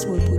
[0.00, 0.29] свой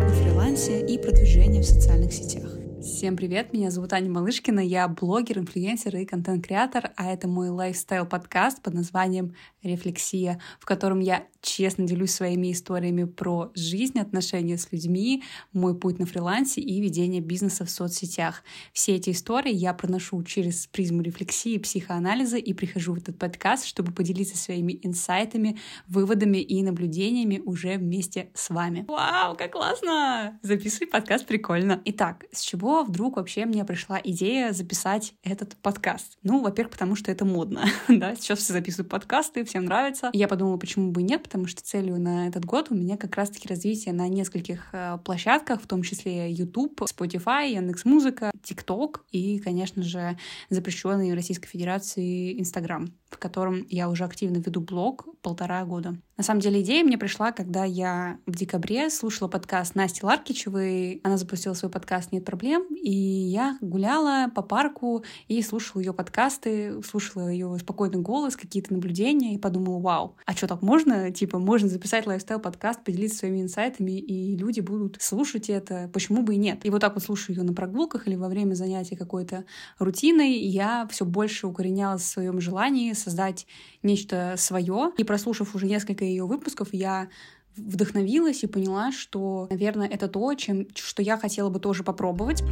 [3.02, 8.62] Всем привет, меня зовут Аня Малышкина, я блогер, инфлюенсер и контент-креатор, а это мой лайфстайл-подкаст
[8.62, 9.34] под названием
[9.64, 15.98] «Рефлексия», в котором я честно делюсь своими историями про жизнь, отношения с людьми, мой путь
[15.98, 18.44] на фрилансе и ведение бизнеса в соцсетях.
[18.72, 23.92] Все эти истории я проношу через призму рефлексии психоанализа и прихожу в этот подкаст, чтобы
[23.92, 28.86] поделиться своими инсайтами, выводами и наблюдениями уже вместе с вами.
[28.88, 30.40] Вау, как классно!
[30.44, 31.82] Записывай подкаст прикольно.
[31.86, 36.18] Итак, с чего вдруг вообще мне пришла идея записать этот подкаст?
[36.24, 40.10] Ну, во-первых, потому что это модно, да, сейчас все записывают подкасты, всем нравится.
[40.14, 43.48] Я подумала, почему бы нет, потому что целью на этот год у меня как раз-таки
[43.48, 50.18] развитие на нескольких э, площадках, в том числе YouTube, Spotify, Яндекс.Музыка, TikTok и, конечно же,
[50.50, 55.98] запрещенный в Российской Федерации Instagram, в котором я уже активно веду блог полтора года.
[56.18, 61.02] На самом деле идея мне пришла, когда я в декабре слушала подкаст Насти Ларкичевой.
[61.04, 66.82] Она запустила свой подкаст «Нет проблем», и я гуляла по парку и слушала ее подкасты,
[66.84, 71.12] слушала ее спокойный голос, какие-то наблюдения, и подумала, вау, а что так можно?
[71.12, 75.90] Типа, можно записать лайфстайл-подкаст, поделиться своими инсайтами, и люди будут слушать это.
[75.92, 76.64] Почему бы и нет?
[76.66, 79.46] И вот так вот слушаю ее на прогулках или во время занятия какой-то
[79.80, 83.48] рутиной, я все больше укоренялась в своем желании создать
[83.84, 84.92] нечто свое.
[84.98, 87.10] И прослушав уже несколько ее выпусков, я
[87.56, 92.44] вдохновилась и поняла, что, наверное, это то, чем, что я хотела бы тоже попробовать.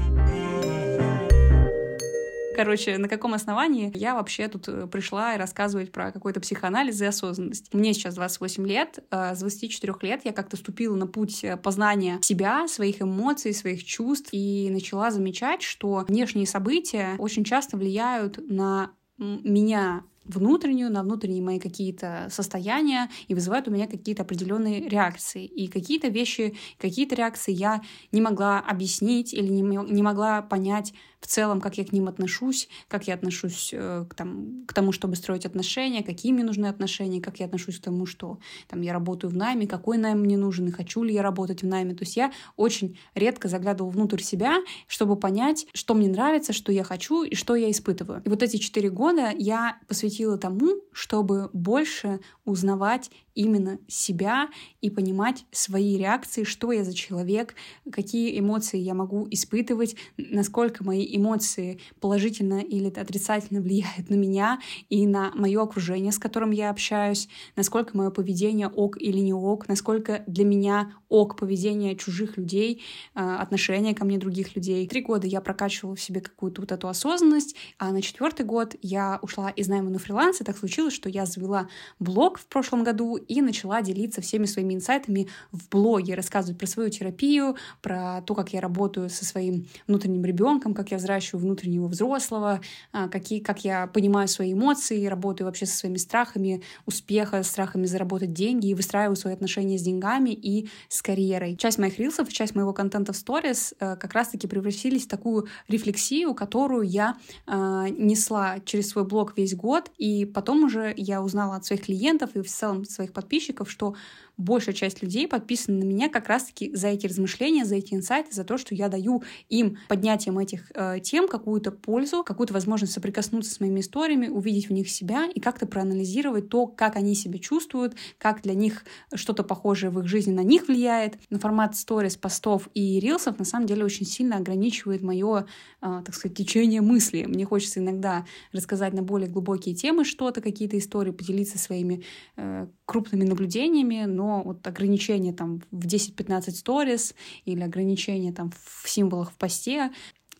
[2.59, 7.05] Короче, на каком основании я вообще тут э, пришла и рассказывать про какой-то психоанализ и
[7.05, 7.73] осознанность.
[7.73, 12.19] Мне сейчас 28 лет, э, с 24 лет я как-то ступила на путь э, познания
[12.21, 18.91] себя, своих эмоций, своих чувств и начала замечать, что внешние события очень часто влияют на
[19.17, 25.45] меня внутреннюю, на внутренние мои какие-то состояния и вызывают у меня какие-то определенные реакции.
[25.45, 27.81] И какие-то вещи, какие-то реакции я
[28.11, 32.69] не могла объяснить или не, не могла понять в целом, как я к ним отношусь,
[32.87, 37.21] как я отношусь э, к, там, к тому, чтобы строить отношения, какие мне нужны отношения,
[37.21, 40.67] как я отношусь к тому, что там, я работаю в найме, какой найм мне нужен,
[40.67, 41.93] и хочу ли я работать в найме.
[41.93, 44.57] То есть я очень редко заглядывала внутрь себя,
[44.87, 48.21] чтобы понять, что мне нравится, что я хочу и что я испытываю.
[48.25, 54.49] И вот эти четыре года я посвятила тому, чтобы больше узнавать именно себя
[54.81, 57.55] и понимать свои реакции, что я за человек,
[57.89, 65.07] какие эмоции я могу испытывать, насколько мои эмоции положительно или отрицательно влияют на меня и
[65.07, 70.21] на мое окружение, с которым я общаюсь, насколько мое поведение ок или не ок, насколько
[70.27, 72.83] для меня ок поведение чужих людей,
[73.15, 74.85] а, отношения ко мне других людей.
[74.85, 79.17] Три года я прокачивала в себе какую-то вот эту осознанность, а на четвертый год я
[79.21, 81.69] ушла из найма на фриланс, и так случилось, что я завела
[81.99, 86.89] блог в прошлом году и начала делиться всеми своими инсайтами в блоге, рассказывать про свою
[86.89, 92.59] терапию, про то, как я работаю со своим внутренним ребенком, как я взращиваю внутреннего взрослого,
[92.91, 98.33] а, какие, как я понимаю свои эмоции, работаю вообще со своими страхами успеха, страхами заработать
[98.33, 101.55] деньги и выстраиваю свои отношения с деньгами и с карьерой.
[101.55, 106.33] Часть моих рилсов, часть моего контента в сторис э, как раз-таки превратились в такую рефлексию,
[106.33, 111.65] которую я э, несла через свой блог весь год, и потом уже я узнала от
[111.65, 113.95] своих клиентов и в целом своих подписчиков, что
[114.39, 118.45] большая часть людей подписана на меня как раз-таки за эти размышления, за эти инсайты, за
[118.45, 123.59] то, что я даю им поднятием этих э, тем какую-то пользу, какую-то возможность соприкоснуться с
[123.59, 128.41] моими историями, увидеть в них себя и как-то проанализировать то, как они себя чувствуют, как
[128.41, 131.19] для них что-то похожее в их жизни на них влияет.
[131.29, 135.47] Но формат сторис, постов и рилсов на самом деле очень сильно ограничивает мое,
[135.81, 137.25] э, так сказать, течение мысли.
[137.25, 142.05] Мне хочется иногда рассказать на более глубокие темы что-то, какие-то истории, поделиться своими
[142.37, 142.67] э,
[142.99, 147.15] крупными наблюдениями, но вот ограничение там в 10-15 сторис
[147.45, 149.91] или ограничение там в символах в посте,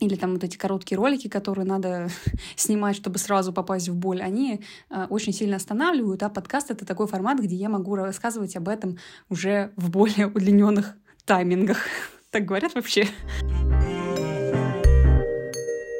[0.02, 2.09] или там вот эти короткие ролики, которые надо
[2.58, 7.07] снимать, чтобы сразу попасть в боль, они э, очень сильно останавливают, а подкаст— это такой
[7.07, 8.98] формат, где я могу рассказывать об этом
[9.30, 10.95] уже в более удлиненных
[11.25, 11.78] таймингах.
[12.31, 13.07] Так говорят вообще.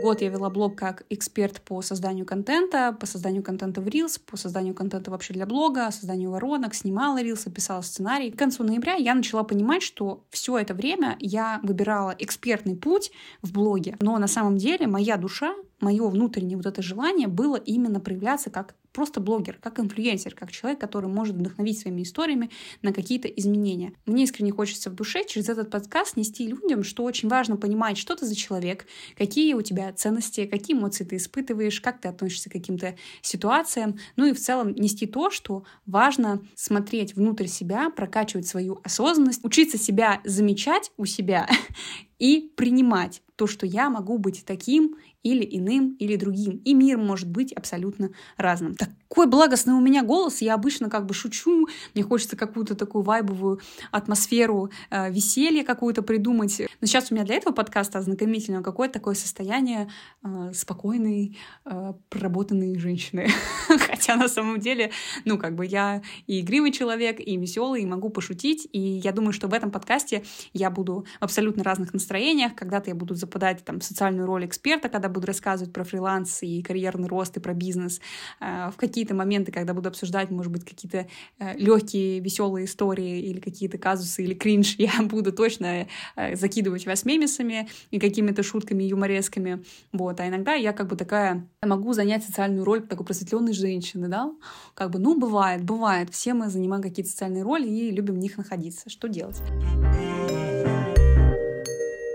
[0.10, 4.38] Год я вела блог как эксперт по созданию контента, по созданию контента в Reels, по
[4.38, 8.32] созданию контента вообще для блога, созданию воронок, снимала Reels, писала сценарий.
[8.32, 13.12] К концу ноября я начала понимать, что все это время я выбирала экспертный путь
[13.44, 18.00] в блоге, но на самом деле моя душа мое внутреннее вот это желание было именно
[18.00, 22.50] проявляться как просто блогер, как инфлюенсер, как человек, который может вдохновить своими историями
[22.82, 23.94] на какие-то изменения.
[24.06, 28.16] Мне искренне хочется в душе через этот подкаст нести людям, что очень важно понимать, что
[28.16, 28.88] ты за человек,
[29.18, 34.26] какие у тебя ценности, какие эмоции ты испытываешь, как ты относишься к каким-то ситуациям, ну
[34.26, 40.22] и в целом нести то, что важно смотреть внутрь себя, прокачивать свою осознанность, учиться себя
[40.24, 41.48] замечать у себя
[42.20, 46.58] и принимать то, что я могу быть таким или иным, или другим.
[46.66, 48.76] И мир может быть абсолютно разным.
[49.10, 53.60] Такой благостный у меня голос, я обычно как бы шучу, мне хочется какую-то такую вайбовую
[53.92, 56.62] атмосферу, э, веселья какую-то придумать.
[56.80, 59.90] Но сейчас у меня для этого подкаста ознакомительного какое-то такое состояние
[60.24, 63.30] э, спокойной, э, проработанной женщины.
[63.68, 64.92] Хотя на самом деле,
[65.26, 68.70] ну как бы я и игривый человек, и веселый, и могу пошутить.
[68.72, 70.24] И я думаю, что в этом подкасте
[70.54, 72.54] я буду в абсолютно разных настроениях.
[72.54, 76.62] Когда-то я буду западать там в социальную роль эксперта, когда буду рассказывать про фриланс и
[76.62, 78.02] карьерный рост и про бизнес,
[78.40, 81.08] э, в какие-то моменты, когда буду обсуждать, может быть, какие-то
[81.40, 85.88] э, легкие, веселые истории или какие-то казусы или кринж, я буду точно
[86.18, 89.64] э, закидывать вас мемесами и какими-то шутками, юморесками.
[89.94, 90.20] Вот.
[90.20, 94.32] А иногда я как бы такая могу занять социальную роль такой просветленной женщины, да?
[94.74, 96.10] Как бы, ну, бывает, бывает.
[96.10, 98.90] Все мы занимаем какие-то социальные роли и любим в них находиться.
[98.90, 99.42] Что делать?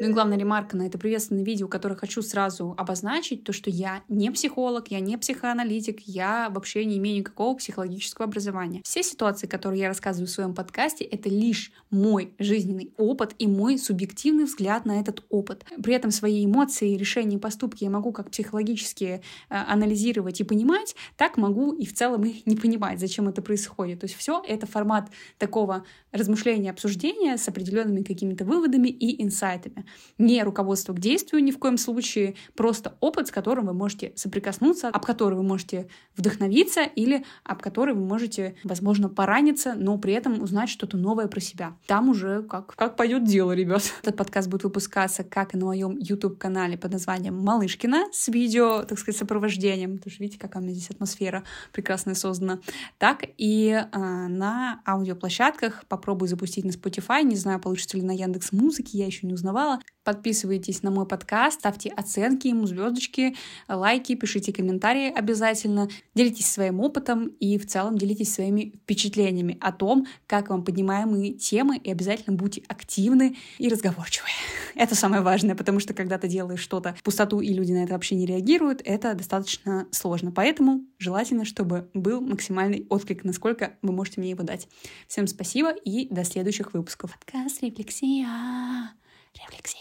[0.04, 4.02] Ну и главная ремарка на это приветственное видео, которое хочу сразу обозначить, то, что я
[4.10, 8.82] не психолог, я не психоаналитик, я вообще не имею никакого психологического образования.
[8.84, 13.78] Все ситуации, которые я рассказываю в своем подкасте, это лишь мой жизненный опыт и мой
[13.78, 15.64] субъективный взгляд на этот опыт.
[15.82, 21.38] При этом свои эмоции, решения поступки я могу как психологически э, анализировать и понимать, так
[21.38, 24.00] могу и в целом их не понимать, зачем это происходит.
[24.00, 25.08] То есть все это формат
[25.38, 29.86] такого размышления, обсуждения с определенными какими-то выводами и инсайтами
[30.18, 34.88] не руководство к действию ни в коем случае, просто опыт, с которым вы можете соприкоснуться,
[34.88, 40.42] об который вы можете вдохновиться или об который вы можете, возможно, пораниться, но при этом
[40.42, 41.76] узнать что-то новое про себя.
[41.86, 43.82] Там уже как, как пойдет дело, ребят.
[44.02, 48.98] Этот подкаст будет выпускаться как и на моем YouTube-канале под названием Малышкина с видео, так
[48.98, 49.98] сказать, сопровождением.
[49.98, 52.60] Потому что видите, какая у меня здесь атмосфера прекрасная создана.
[52.98, 57.22] Так и э, на аудиоплощадках попробую запустить на Spotify.
[57.22, 59.80] Не знаю, получится ли на Яндекс Музыке, я еще не узнавала.
[60.04, 63.34] Подписывайтесь на мой подкаст, ставьте оценки ему, звездочки,
[63.68, 70.06] лайки, пишите комментарии обязательно, делитесь своим опытом и в целом делитесь своими впечатлениями о том,
[70.26, 74.26] как вам поднимаемые темы, и обязательно будьте активны и разговорчивы.
[74.74, 77.94] Это самое важное, потому что когда ты делаешь что-то в пустоту, и люди на это
[77.94, 80.32] вообще не реагируют, это достаточно сложно.
[80.32, 84.68] Поэтому желательно, чтобы был максимальный отклик, насколько вы можете мне его дать.
[85.06, 87.16] Всем спасибо и до следующих выпусков.
[87.18, 88.94] Подкаст «Рефлексия».
[89.34, 89.80] Рефлексия.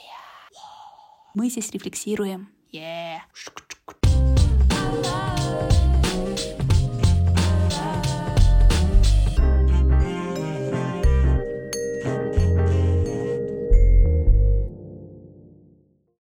[1.33, 2.49] Мы здесь рефлексируем.
[2.71, 3.19] Yeah.